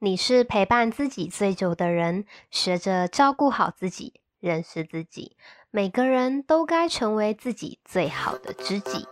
[0.00, 5.32] 你是陪伴自己最久的人，学着照顾好自己，认识自己。
[5.72, 9.04] 每个人都该成为自己最好的知己。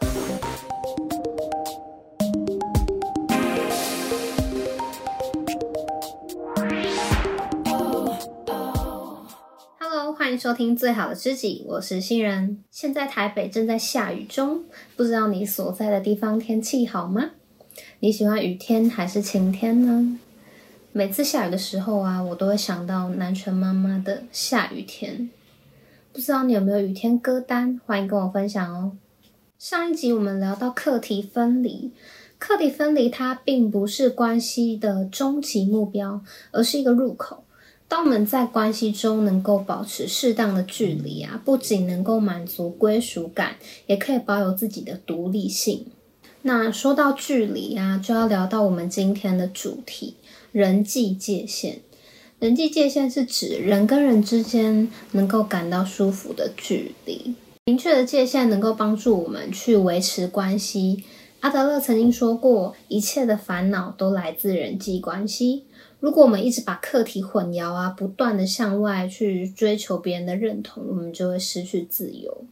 [9.80, 12.62] Hello，欢迎收听《最好的知己》，我是新人。
[12.70, 14.62] 现在台北正在下雨中，
[14.94, 17.30] 不知道你所在的地方天气好吗？
[17.98, 20.20] 你喜欢雨天还是晴天呢？
[20.96, 25.28] 每次下雨的时候啊，我都会想到南拳妈妈的下雨天。
[26.10, 27.78] 不知道你有没有雨天歌单？
[27.84, 28.96] 欢迎跟我分享哦。
[29.58, 31.92] 上一集我们聊到课题分离，
[32.38, 37.44] 课题分离它并不是关系的终极目标，而是一个入口。
[37.86, 43.56] 当我们在关系中能够保持适当的距离啊，不仅能够满足归属感，
[43.86, 45.88] 也可以保有自己的独立性。
[46.46, 50.14] 那说到距离啊，就要聊到我们今天的主题。
[50.52, 51.80] 人际界限，
[52.38, 57.34] 人际界限是指人跟人之间能够感到舒服的距离。
[57.64, 61.02] 明确的界限能够帮助我们去维持关系。
[61.40, 65.64] 阿德勒曾经说过，一切的烦恼都来自人际关系。
[65.98, 72.44] 如果我们一直把课题混淆啊，不断的向外去追求别人的认同，我们就会失去自由。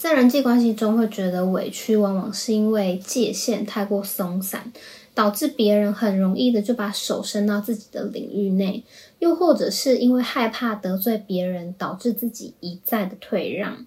[0.00, 4.72] 在人际关系中会觉得委屈，往往是因为界限太过松散。
[5.12, 8.82] 导致别人很容易的就把手伸到自己的领域内，
[9.18, 13.84] 又或者是因为害怕得罪别人，导致自己一再的退让。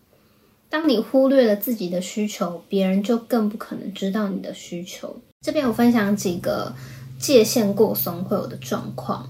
[0.70, 5.16] 当你忽略了自己的需求，别人就更不可能知道你的需求。
[5.42, 6.72] 这边我分享几个
[7.18, 9.28] 界限过松会有的状况。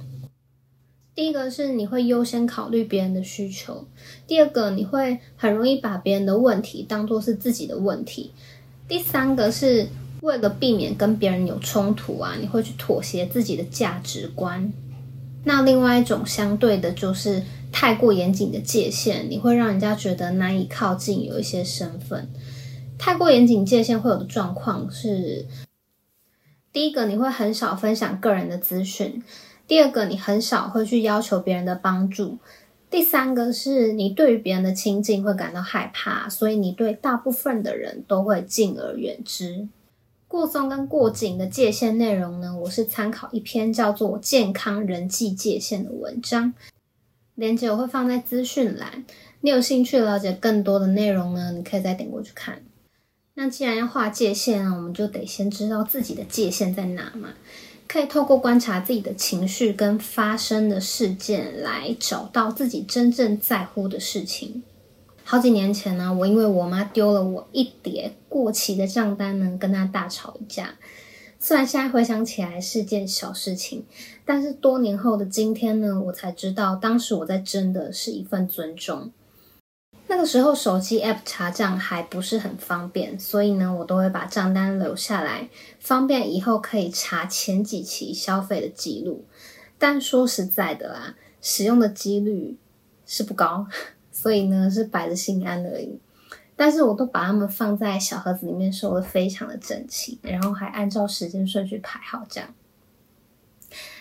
[1.16, 3.86] 第一个是你会优先考虑别人的需求；
[4.28, 8.31] 第二个，你会很容易把别人的问题当作是自己的问题；
[8.88, 9.88] 第三个是。
[10.22, 14.72] 为了避免跟别人有冲突啊，你会去妥协自己的价值观。
[15.44, 22.30] 那另外一种相对的就是太过严谨的界限，你会让人家觉得难以靠近，有一些身份。
[22.98, 25.45] 太过严谨界限会有的状况是：
[26.71, 29.21] 第一个，你会很少分享个人的资讯；
[29.68, 32.38] 第二个，你很少会去要求别人的帮助；
[32.90, 39.68] 第三个是你对于别人的亲近会感到害怕，所以你对大部分的人都会敬而远之。
[40.28, 46.54] 过松跟过紧的界限内容呢，我是参考一篇叫做《健康人际界限》的文章，
[47.36, 49.06] 链接我会放在资讯栏。
[49.42, 52.64] 你有兴趣了解更多的内容呢，你可以再点过去看。
[53.36, 57.30] 那既然要划界限，我们就得先知道自己的界限在哪嘛。
[57.93, 64.64] 可以透过观察自己的情绪跟发生的事件，来找到自己真正在乎的事情。
[65.23, 70.73] 好几年前呢，我因为我妈丢了我一叠过期的账单呢，跟她大吵一架。
[71.37, 73.86] 虽然现在回想起来是件小事情，
[74.26, 79.11] 但是多年后的今天呢，我才知道当时我在争的是一份尊重。
[80.14, 89.26] 那个时候手机 App 查账还不是很方便，所以呢，我都会把账单留下来，方便以后可以查前几期消费的记录。
[89.80, 92.56] 但说实在的啦，使用的几率
[93.08, 93.66] 是不高。
[94.14, 96.00] 所以呢，是摆着心安而已，
[96.56, 102.54] 但是我都把它们放在小盒子里面，收得非常的整齐，然后还按照时间顺序排好，这样。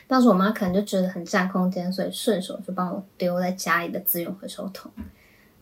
[0.06, 4.92] 当时我妈可能就觉得很占空间，所以顺手就帮我丢在家里的资源回收桶。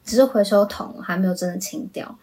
[0.05, 2.19] 只是回收桶还没有真的清掉。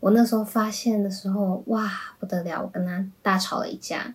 [0.00, 2.62] 我那时候发现的时候，哇，不得了！
[2.62, 4.14] 我跟他大吵了一架。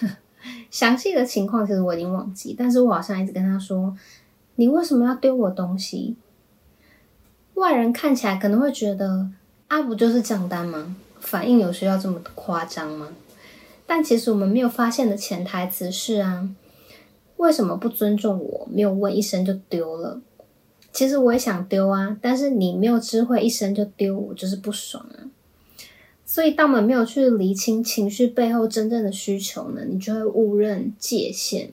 [0.70, 3.96] 详细的情况其实我已经忘记，但是我好像一直跟他说
[4.56, 6.16] ：“你为什么要丢我东西？”
[7.54, 9.28] 外人看起来可能会觉得，
[9.68, 10.94] 啊，不就是账单吗？
[11.20, 13.08] 反应有需要这么夸张吗？
[13.86, 16.48] 但其实我们没有发现的潜台词是啊，
[17.38, 18.68] 为什么不尊重我？
[18.70, 20.20] 没有问一声就丢了。
[20.98, 25.30] 其实我也想丢啊，但是你没有知会一声就丢，我就是不爽啊。
[26.26, 31.70] 所以当我们没有去厘清情绪背后真正的需求呢，你就会误认界限。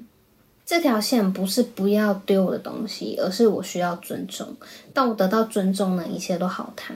[0.64, 4.56] 这条线不是不要丢我的东西，而是我需要尊重。
[4.94, 6.96] 当我得到尊重呢，一切都好谈。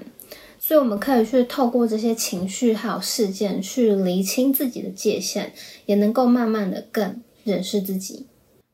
[0.59, 5.51] 所以我们可以去透过这些情绪还有事件去厘清自己的界限，
[5.87, 8.27] 也能够慢慢的更认识自己。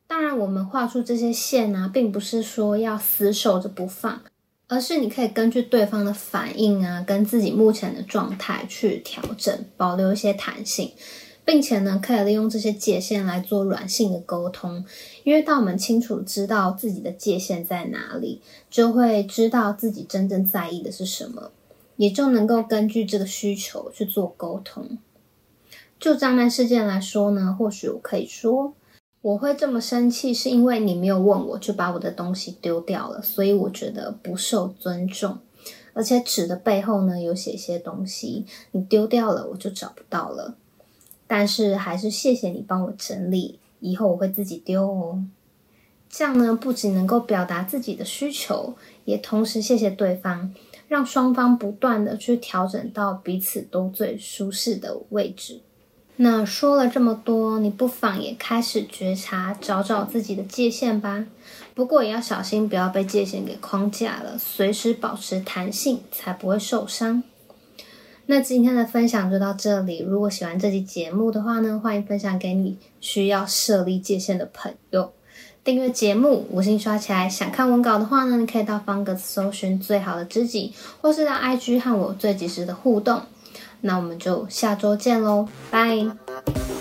[0.07, 4.21] 当然，我们画出这些线啊，并不是说要死守着不放，
[4.67, 10.91] 而是你可以根据对方的反应啊，跟自己目前的状态去调整，保留一些弹性。
[11.47, 14.83] 并且呢，可以利用这些界限来做软性的沟通，
[15.23, 18.41] 因为当我们清楚知道自己的界限在哪里，
[18.71, 21.51] 就会知道自己真正在意的是什么，
[21.97, 24.97] 也就能够根据这个需求去做沟通。
[25.99, 28.73] 就账单事件来说呢，或许我可以说，
[29.25, 35.39] 我会这么生气，是因为你没有问我就把我的东西丢掉了，所以我觉得不受尊重。
[35.93, 40.53] 而且纸的背后呢，有写一些东西，你丢掉了我就找不到了。
[41.25, 45.25] 但是还是谢谢你帮我整理，以后我会自己丢哦。
[46.07, 48.75] 这样呢，不仅能够表达自己的需求，
[49.05, 50.53] 也同时谢谢对方，
[50.87, 55.61] 让双方不断的去调整到彼此都最舒适的位置。
[56.17, 61.25] 那说了这么多，你不妨也开始觉察，找找自己的界限吧。
[61.73, 67.21] 不过也要小心，不要被界限给框架了，随时保持弹性，才不会受伤。
[68.27, 69.99] 那今天的分享就到这里。
[69.99, 75.11] 如果喜欢这期节目的话呢，欢迎分享给你需要设立界限的朋友。
[75.65, 77.27] 订阅节目，五星刷起来。
[77.27, 83.21] 想看文稿的话呢，你可以到方格子搜寻最好的知己，或是到 IG 和我最及时的互动。
[83.81, 86.74] 那我们就下周见喽，拜。